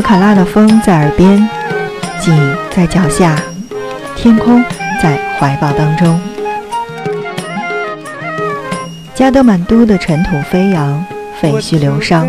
[0.00, 1.48] 卡拉的风在耳边，
[2.20, 3.36] 景在脚下，
[4.16, 4.62] 天空
[5.02, 6.20] 在怀抱当中。
[9.14, 11.04] 加德满都的尘土飞扬，
[11.40, 12.26] 废墟流伤，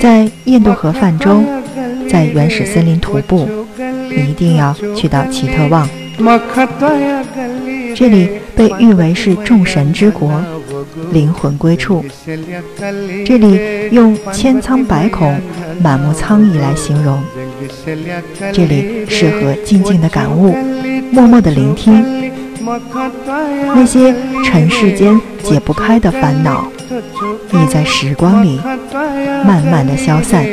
[0.00, 1.42] 在印度河泛舟，
[2.08, 3.48] 在原始森林徒步，
[4.10, 5.88] 你一定要去到奇特旺。
[7.96, 10.42] 这里被誉为是众神之国。
[11.12, 12.04] 灵魂归处，
[13.24, 15.40] 这里用千疮百孔、
[15.82, 17.22] 满目苍痍来形容。
[18.52, 20.56] 这里适合静静的感悟，
[21.10, 22.32] 默默的聆听
[23.74, 26.66] 那些尘世间解不开的烦恼，
[27.52, 28.60] 已在时光里
[29.44, 30.44] 慢慢的消散。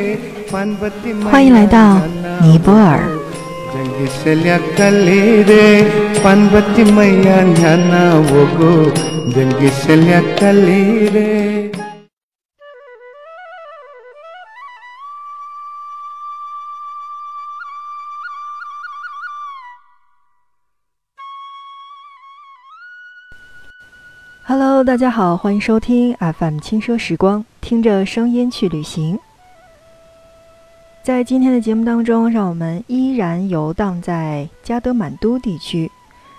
[1.30, 2.00] 欢迎来到
[2.40, 3.21] 尼泊尔。
[24.44, 29.18] Hello，大家好，欢迎收听 FM 轻奢时光，听着声音去旅行。
[31.02, 35.90] 在今天的节目当中，让我们依然游荡在加德满都地区，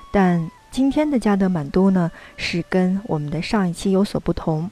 [0.10, 4.72] 但今天的加德满都呢，是跟我们的上一期有所不同。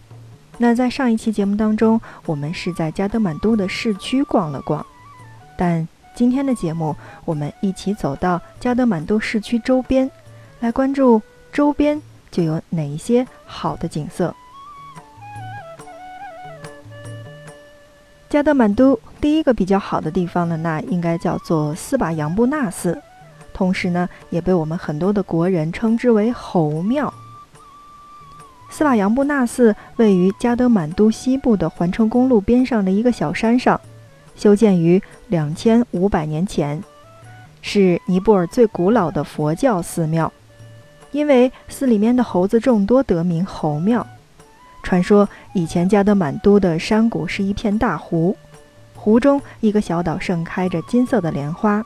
[0.57, 4.85] 那在上一期节目当中，我们是在加德满都的市区逛了逛，
[5.57, 6.95] 但今天的节目，
[7.25, 10.09] 我们一起走到加德满都市区周边，
[10.61, 14.33] 来关注周边就有哪一些好的景色。
[18.31, 22.97] 加德满都第一个比较好的地方呢，那应该叫做斯巴扬布纳寺，
[23.53, 27.13] 同时呢，也被我们很多的国人称之为猴庙。
[28.69, 33.77] 斯巴扬布纳寺位于加德满都西部的环城公路边上的一个小山上，
[34.33, 36.81] 修建于两千五百年前，
[37.61, 40.31] 是尼泊尔最古老的佛教寺庙，
[41.11, 44.07] 因为寺里面的猴子众多，得名猴庙。
[44.83, 48.35] 传说以前加德满都的山谷是一片大湖，
[48.95, 51.83] 湖中一个小岛盛开着金色的莲花，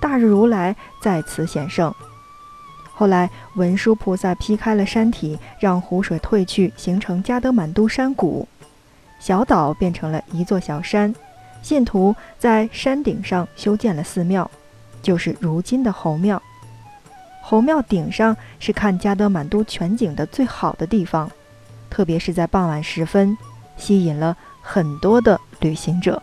[0.00, 1.94] 大日如来在此显圣。
[2.92, 8.46] 后来文殊菩萨劈开了山体，让湖水退去，形成加德满都山谷，
[9.18, 11.14] 小岛变成了一座小山，
[11.62, 14.50] 信徒在山顶上修建了寺庙，
[15.02, 16.42] 就是如今的猴庙。
[17.42, 21.30] 猴庙顶上是看加德满都全景的最好的地方。
[21.90, 23.36] 特别是在傍晚时分，
[23.76, 26.22] 吸引了很多的旅行者。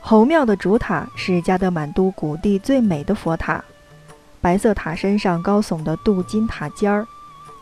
[0.00, 3.62] 猴庙的主塔是加德满都谷地最美的佛塔，
[4.40, 7.06] 白色塔身上高耸的镀金塔尖儿，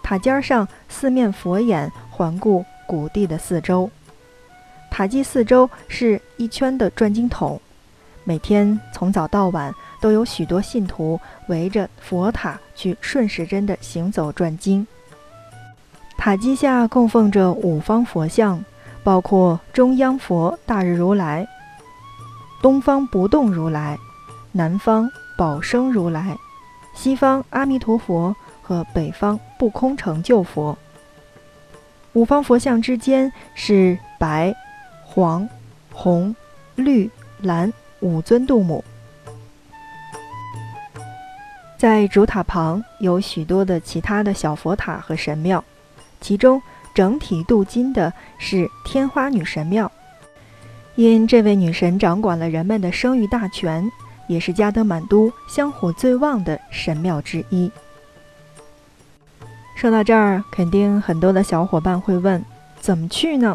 [0.00, 3.90] 塔尖儿上四面佛眼环顾谷地的四周，
[4.92, 7.60] 塔基四周是一圈的转经筒，
[8.26, 9.74] 每天从早到晚。
[9.98, 14.86] 都有许多信徒围着佛塔去顺时针的行走转经。
[16.16, 18.64] 塔基下供奉着五方佛像，
[19.02, 21.46] 包括中央佛大日如来、
[22.62, 23.98] 东方不动如来、
[24.52, 26.36] 南方宝生如来、
[26.94, 30.76] 西方阿弥陀佛和北方不空成就佛。
[32.12, 34.54] 五方佛像之间是白、
[35.04, 35.48] 黄、
[35.92, 36.36] 红、
[36.76, 37.10] 绿、
[37.40, 38.84] 蓝五尊度母。
[41.78, 45.62] 在主塔旁有许多的其他的小佛塔和神庙，
[46.20, 46.60] 其中
[46.94, 49.90] 整体镀金的是天花女神庙，
[50.94, 53.86] 因这位女神掌管了人们的生育大权，
[54.26, 57.70] 也是加德满都香火最旺的神庙之一。
[59.76, 62.42] 说到这儿，肯定很多的小伙伴会问：
[62.80, 63.54] 怎么去呢？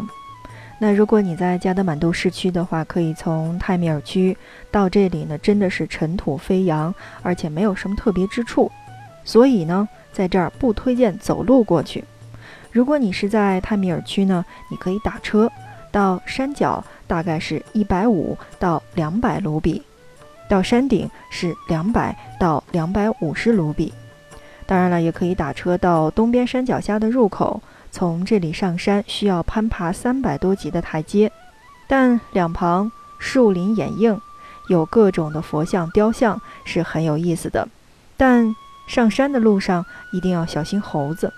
[0.84, 4.36] 那如果你在加德满都市区的话，可以从泰米尔区
[4.68, 8.68] 到这里呢，真的是尘土飞扬，而且没有什么特别之处，
[9.22, 12.02] 所以呢，在这儿不推荐走路过去。
[12.72, 15.48] 如果你是在泰米尔区呢，你可以打车
[15.92, 19.80] 到山脚，大概是一百五到两百卢比，
[20.48, 23.94] 到山顶是两百到两百五十卢比。
[24.66, 27.62] 当然了，也可以打车到东边山脚下的入口。
[27.92, 31.30] 从这里上山需要攀爬三百多级的台阶，
[31.86, 34.18] 但两旁树林掩映，
[34.68, 37.68] 有各种的佛像雕像，是很有意思的。
[38.16, 38.56] 但
[38.88, 41.32] 上山的路上一定要小心猴子。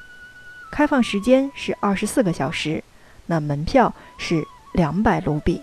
[0.70, 2.82] 开放时间是二十四个小时，
[3.26, 4.42] 那门票是
[4.72, 5.60] 两百卢比。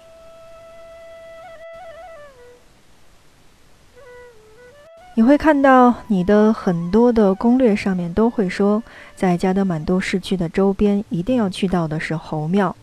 [5.13, 8.81] 你会看到你的很多的攻略上面都会说，
[9.13, 12.73] 在加德满都市区的周边一定要去到的是猴庙，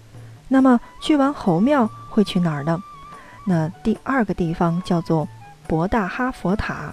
[0.49, 2.79] 那么去完侯庙会去哪儿呢？
[3.47, 5.27] 那第二个地方叫做
[5.67, 6.93] 博大哈佛塔。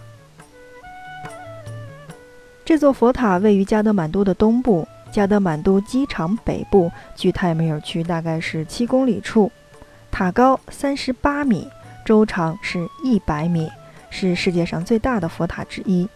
[2.63, 9.51] 这座佛塔位于加德满都的东部，加德满都机场北部，距泰米尔区大概是七公里处。
[10.09, 11.67] 塔高三十八米，
[12.05, 13.69] 周长是一百米，
[14.09, 16.07] 是世界上最大的佛塔之一。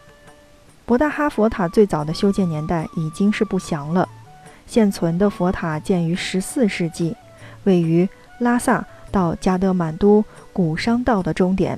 [0.85, 4.07] 博大哈佛塔最早的修建年代已经是不详了，
[4.65, 7.15] 现存的佛塔建于十四世纪。
[7.65, 8.07] 位于
[8.39, 11.77] 拉萨到加德满都古商道的终点。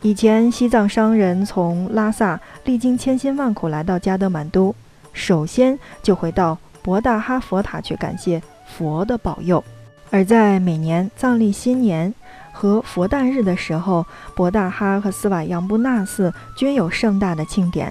[0.00, 4.74] 以前西藏商人从拉萨历经千辛万苦来到加德满都，
[5.12, 9.62] 首先就会到博大哈佛塔去感谢佛的保佑。
[10.10, 12.14] 而在每年藏历新年
[12.60, 14.04] 和佛诞日的时候，
[14.34, 17.90] 博大哈和斯瓦扬布纳寺均有盛大的庆典。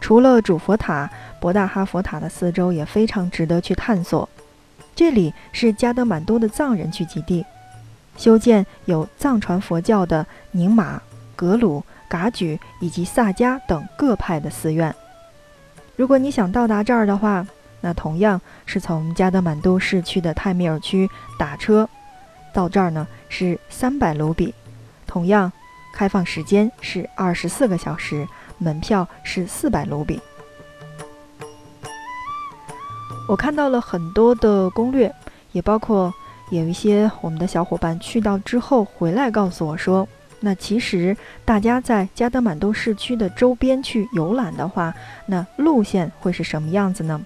[0.00, 1.08] 除了主佛塔，
[1.40, 4.28] 博大哈佛塔的四周也非常值得去探索。
[4.96, 7.46] 这里是加德满都的藏人聚集地，
[8.16, 11.00] 修建有藏传佛教的宁玛、
[11.36, 14.92] 格鲁、噶举以及萨迦等各派的寺院。
[15.94, 17.46] 如果你想到达这儿的话，
[17.80, 21.08] 那同样是从加德满都市区的泰米尔区
[21.38, 21.88] 打车
[22.52, 24.54] 到这儿呢，是三百卢比，
[25.06, 25.50] 同样
[25.94, 28.26] 开放时间是二十四个小时，
[28.58, 30.20] 门票是四百卢比。
[33.28, 35.14] 我看到了很多的攻略，
[35.52, 36.12] 也包括
[36.50, 40.06] 有一些我们的小伙伴去到之后回来告诉我说，
[40.40, 44.92] 那其实大家在加德满都市区的周边去游览的话，
[45.24, 47.20] 那路线会是什么样子呢？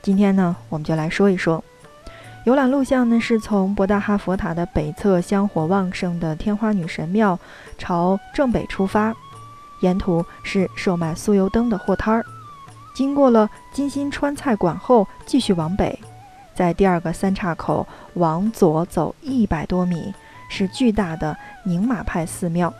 [0.00, 1.62] 今天呢，我们就来说一说，
[2.44, 7.38] 游览路线呢是从博大哈佛塔的北侧香火旺盛的天花女神庙
[7.78, 9.14] 朝正北出发，
[9.80, 12.26] 沿途是售卖酥油灯的货摊儿。
[12.94, 15.96] 经过了金星川菜馆后，继续往北，
[16.52, 20.12] 在第二个三岔口往左走一百多米，
[20.50, 22.74] 是巨大的宁玛派寺庙，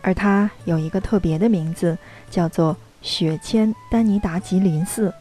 [0.00, 1.98] 而它有一个特别的名字，
[2.30, 5.12] 叫做雪谦丹尼达吉林寺。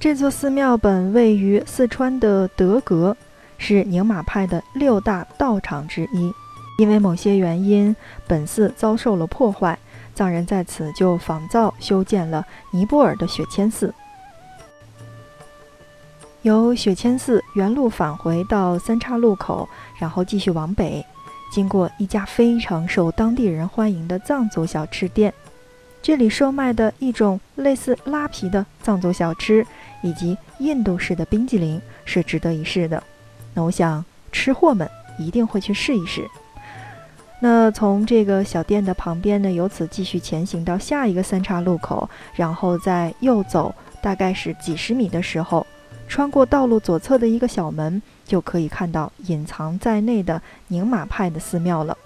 [0.00, 3.16] 这座寺庙本位于四川的德格，
[3.58, 6.32] 是宁玛派的六大道场之一。
[6.76, 7.94] 因为某些原因，
[8.26, 9.78] 本寺遭受了破坏。
[10.14, 13.92] 藏人在此就仿造修建了尼泊尔的雪谦寺。
[16.42, 19.68] 由雪谦寺原路返回到三岔路口，
[19.98, 21.04] 然后继续往北，
[21.52, 25.32] 经过一家非常受当地人欢迎的藏族小吃店。
[26.02, 29.66] 这里售卖的一种类似拉皮的藏族小吃，
[30.02, 33.02] 以及印度式的冰激凌是值得一试的。
[33.54, 36.28] 那我想吃货们一定会去试一试。
[37.40, 45.66] 那从这个小店的旁边呢，由此继续前行到下一个三岔路口，然后再右走，大概是几十米的时候，
[46.08, 51.96] 穿过道路左侧的一个小门，就可以看到隐藏在内的宁玛派的寺庙了。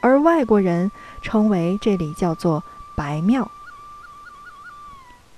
[0.00, 0.90] 而外国人
[1.22, 2.62] 称为这里叫做
[2.96, 3.48] 白庙。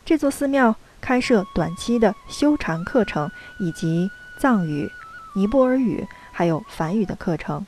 [0.04, 4.08] 这座寺庙开设短期的修禅课程，以及
[4.38, 4.90] 藏语、
[5.34, 7.64] 尼泊尔语还有梵语的课程。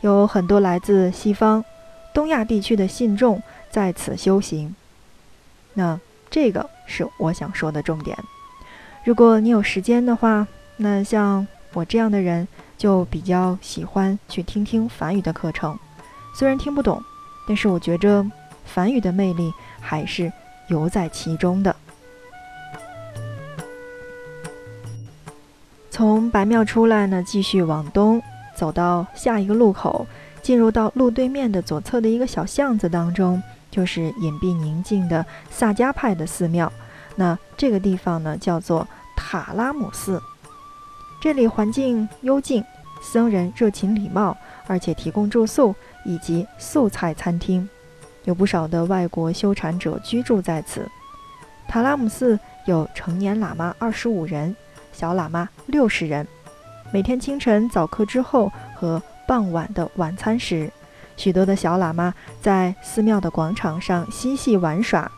[0.00, 1.64] 有很多来自西方、
[2.14, 4.74] 东亚地区的信众在此修行。
[5.74, 5.98] 那
[6.30, 8.16] 这个是我想说的重点。
[9.04, 10.46] 如果你有时间的话，
[10.76, 12.46] 那像我这样的人
[12.76, 15.76] 就比较喜欢去听听梵语的课程。
[16.34, 17.02] 虽然听不懂，
[17.48, 18.24] 但是我觉着
[18.64, 20.32] 梵语的魅力还是
[20.68, 21.74] 犹在其中的。
[25.98, 28.22] 从白庙出来呢，继续往东。
[28.54, 30.06] 走到下一个路口，
[30.40, 36.72] 进入到路对面的左侧的一个小巷子当中，就是隐蔽宁静的萨迦派的寺庙。
[37.16, 38.86] 那这个地方呢，叫做
[39.16, 40.22] 塔拉姆寺。
[41.20, 42.62] 这里环境幽静，
[43.02, 44.36] 僧人热情礼貌，
[44.68, 45.74] 而且提供住宿
[46.04, 47.68] 以及素菜餐厅，
[48.22, 50.88] 有不少的外国修禅者居住在此。
[51.66, 54.54] 塔拉姆寺有成年喇嘛二十五人，
[54.98, 56.26] 小喇嘛六十人。
[56.90, 60.68] 每天清晨早课之后和傍晚的晚餐时，
[61.16, 62.12] 许多的小喇嘛
[62.42, 65.08] 在寺庙的广场上嬉戏玩耍，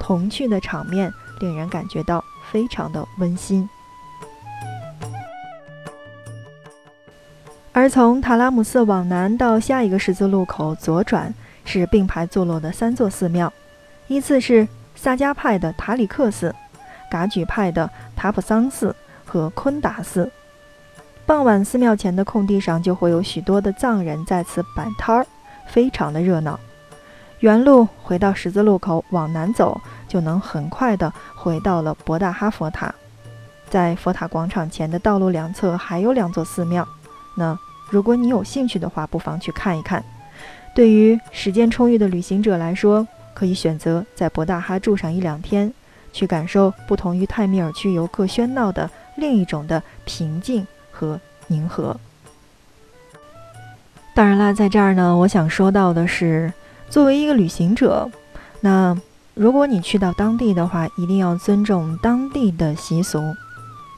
[0.00, 3.68] 童趣的场面令人感觉到非常的温馨。
[7.72, 11.34] 而从塔拉姆寺往南到下一个十字路口左转，
[11.66, 13.52] 是并排坐落的三座寺庙，
[14.08, 16.54] 依次是萨迦派的塔里克寺、
[17.10, 18.96] 噶举派的塔普桑寺
[19.26, 20.30] 和昆达寺。
[21.26, 25.26] 傍晚，寺庙前的空地上就会有许多的藏人在此摆摊儿，
[25.66, 26.58] 非常的热闹。
[27.40, 29.78] 原路回到十字路口往南走，
[30.08, 32.94] 就能很快的回到了博大哈佛塔。
[33.68, 36.86] 在佛塔广场前的道路两侧还有两座寺庙。
[37.36, 37.58] 那
[37.90, 40.02] 如果你有兴趣的话，不妨去看一看。
[40.74, 45.72] 对于时间充裕的旅行者来说，可以选择在博大哈住上一两天，
[46.12, 51.96] 去感受不同于泰米尔区游客喧闹的另一种的平静和宁和。
[54.14, 56.52] 当然啦，在这儿呢，我想说到的是，
[56.88, 58.10] 作为一个旅行者，
[58.60, 58.96] 那
[59.34, 63.20] 如果你去到当地的话，一定要尊重当地的习俗。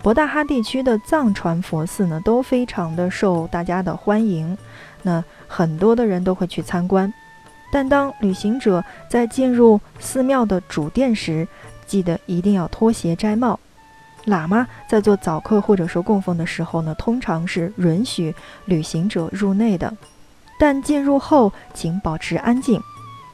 [0.03, 4.57] 博大哈地区的藏传佛寺呢，都非常的受大家的欢迎，
[5.03, 7.13] 那很多的人都会去参观。
[7.71, 11.47] 但当旅行者在进入寺庙的主殿时，
[11.87, 13.61] 记得一定要脱鞋摘帽。
[14.29, 18.35] 喇嘛在做早课或者说供奉的时候呢，通常是允许
[18.67, 19.93] 旅行者入内的，
[20.59, 22.81] 但进入后请保持安静，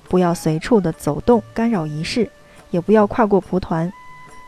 [0.08, 2.30] 不要随处的走动干扰仪式，
[2.70, 3.92] 也不要跨过蒲团。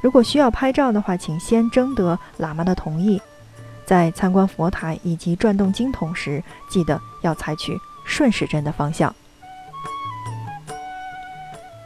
[0.02, 3.20] 如果需要拍照的话，请先征得喇嘛的同意。
[3.84, 9.14] 在参观佛塔以及转动经筒时，记得要采取顺时针的方向。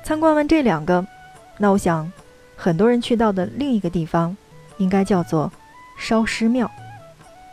[0.03, 1.07] 参观完这两个，
[1.59, 2.11] 那我想，
[2.57, 4.37] 很多人去到的另一个地方，
[4.81, 5.53] 应该叫做
[5.99, 6.69] 烧尸庙。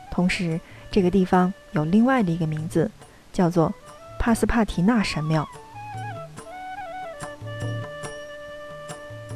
[0.10, 2.89] 同时，这个地方有另外的一个名字，
[3.31, 3.72] 叫做
[4.17, 5.48] 帕斯帕提纳神庙。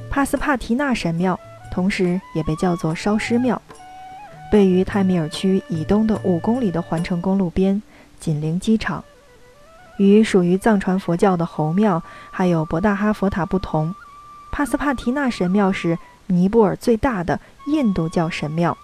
[0.10, 1.40] 帕斯帕提纳神庙，
[1.72, 3.62] 同时也被叫做烧尸庙，
[4.52, 7.82] 位于泰米尔区以东的五公里的环城公路边，
[8.20, 9.04] 紧邻机场。
[9.98, 13.94] 与属于藏传佛教的猴庙还有博大哈佛塔不同，
[14.52, 15.98] 帕斯帕提纳神庙是
[16.28, 18.78] 尼泊尔最大的印度教神庙，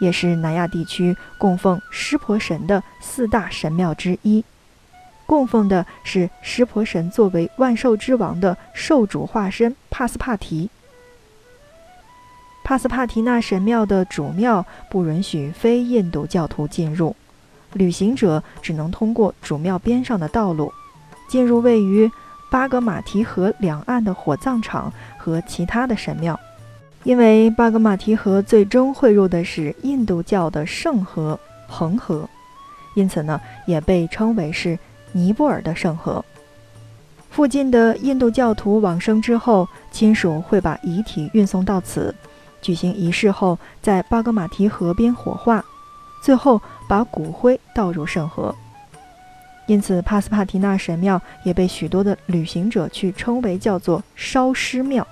[0.00, 4.44] 也是南亚地区供奉湿婆神的四大神庙之一。
[5.24, 10.68] 供奉的是湿婆神作为万兽之王的兽主化身帕斯帕提。
[12.64, 17.16] 帕斯帕提纳神庙的主庙不允许非印度教徒进入。
[17.72, 20.70] 旅行者只能通过主庙边上的道路，
[21.28, 22.10] 进入位于
[22.50, 26.38] 巴格马提河两岸的火葬场和其他的神庙。
[27.04, 32.28] 因为巴格马提河最终汇入的是印度教的圣河恒河，
[32.94, 34.78] 因此呢，也被称为是
[35.12, 36.24] 尼泊尔的圣河。
[37.30, 42.14] 附近的印度教徒往生之后，亲属会把遗体运送到此，
[42.60, 45.64] 举行仪式后，在巴格马提河边火化。
[46.22, 48.54] 最后把骨灰倒入圣河，
[49.66, 55.04] 因此帕斯帕提纳神庙也被许多的旅行者去称为叫做烧尸庙。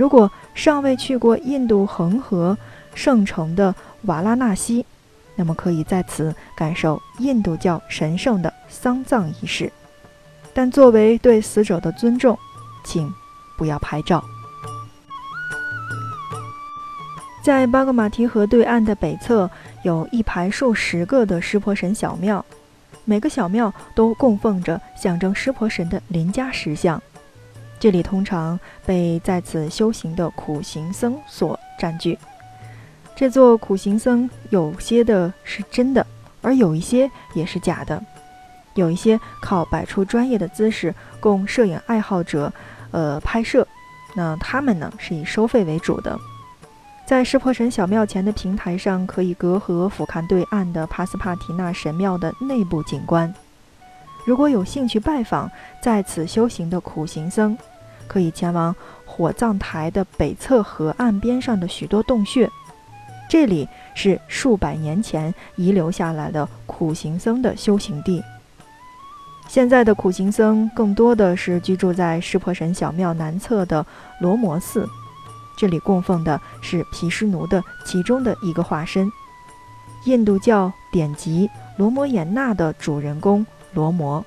[0.00, 2.56] 如果尚未去过印度恒河
[2.94, 4.86] 圣城的瓦拉纳西，
[5.34, 9.70] 那么可以在此感受印度教神圣的丧葬仪式，
[10.54, 12.38] 但作为对死者的尊重，
[12.82, 13.12] 请
[13.58, 14.24] 不要拍照。
[17.44, 19.50] 在巴格马提河对岸的北侧。
[19.82, 22.44] 有一排数十个的湿婆神小庙，
[23.06, 27.02] 每个小庙都供奉着象征湿婆神的邻家石像。
[27.80, 32.16] 这里通常被在此修行的苦行僧所占据。
[33.16, 36.06] 这座苦行僧有些的是真的，
[36.42, 38.00] 而有一些也是假的。
[38.74, 42.52] 有一些靠摆出专业的姿势供摄影爱好者
[42.92, 43.66] 呃拍摄，
[44.14, 46.16] 那他们呢是以收费为主的。
[47.04, 53.34] 在湿婆神小庙前的平台上，可以隔河俯瞰对岸的帕斯帕提纳神庙的内部景观。
[54.24, 55.50] 如果有兴趣拜访
[55.82, 57.58] 在此修行的苦行僧，
[58.10, 58.74] 可以前往
[59.06, 62.50] 火葬台的北侧河岸边上的许多洞穴，
[63.28, 68.20] 这里是数百年前遗留下来的苦行僧的修行地。
[69.46, 73.86] 现在的苦行僧更多的是居住在湿婆神小庙南侧的
[74.20, 74.84] 罗摩寺。
[75.56, 79.08] 这里供奉的是毗湿奴的其中的一个化身，
[80.04, 84.24] 印度教典籍《罗摩衍那》的主人公罗摩。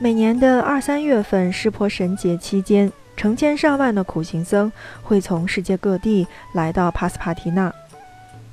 [0.00, 4.70] 每年的二三月份湿婆神节期间，成千上万的苦行僧
[5.02, 7.72] 会从世界各地来到帕斯帕提纳，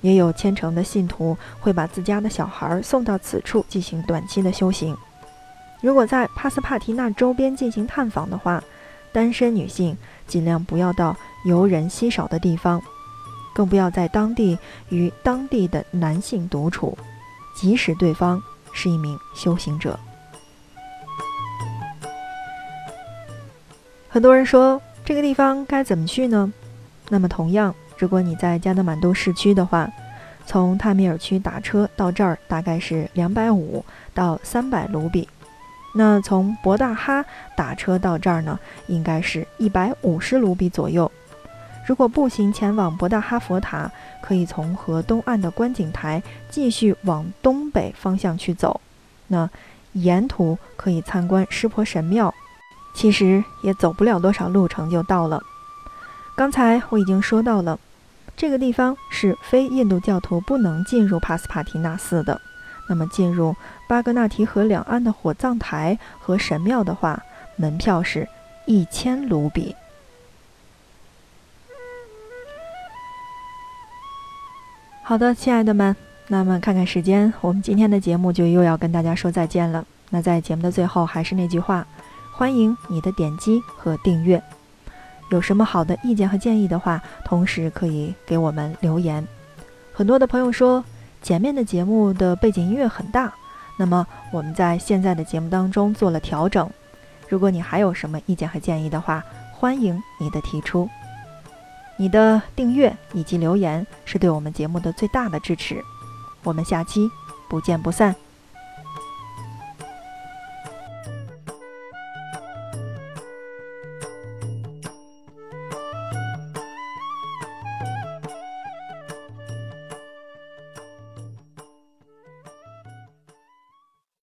[0.02, 4.96] 也有虔诚的信徒会把自家的小孩送到此处进行短期的修行。
[5.82, 8.64] 如果在帕斯帕提纳周边进行探访的话，
[9.12, 12.80] 单身女性尽量不要到游人稀少的地方，
[13.54, 14.58] 更不要在当地
[14.90, 16.96] 与当地的男性独处，
[17.56, 20.00] 即使对方是一名修行者。
[24.14, 26.52] 很多人说这个地方该怎么去呢？
[27.08, 29.90] 那么同样，如果你在加德满都市区的话，
[30.46, 35.30] 从泰米尔区打车到这儿大概是两百五到三百卢比。
[35.96, 37.24] 那从博大哈
[37.56, 41.10] 打车到这儿呢，应该是一百五十卢比左右。
[41.88, 43.90] 如果步行前往博大哈佛塔，
[44.22, 48.82] 可以从河东岸的观景台继续往东北方向去走，
[49.28, 49.50] 那
[49.94, 52.34] 沿途可以参观湿婆神庙。
[52.94, 55.42] 其实也走不了多少路程就到了。
[56.36, 57.80] 刚才我已经说到了，
[58.36, 62.40] 这个地方是非印度教徒不能进入帕斯帕提纳寺的。
[62.90, 63.56] 那么进入
[63.88, 67.22] 巴格纳提河两岸的火葬台和神庙的话，
[67.56, 68.28] 门票是
[68.66, 69.76] 一千卢比。
[75.04, 75.96] 好的，亲爱的们，
[76.28, 79.86] 那么看看时间，我们今天的节目就又要跟大家说再见了。
[80.10, 81.86] 那在节目的最后，还是那句话，
[82.32, 84.42] 欢迎你的点击和订阅。
[85.30, 89.26] 有什么好的意见和建议的话，同时可以给我们留言。
[89.94, 90.84] 很多的朋友说
[91.22, 93.34] 前面的节目的背景音乐很大，
[93.78, 96.70] 那么我们在现在的节目当中做了调整。
[97.30, 99.24] 如果你还有什么意见和建议的话，
[99.54, 100.90] 欢迎你的提出。
[101.98, 105.82] 你的订阅以及留言是对我们节目的最大的支持，
[106.44, 107.08] 我们下期
[107.48, 108.16] 不见不散。